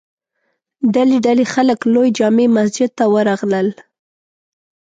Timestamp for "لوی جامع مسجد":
1.93-2.89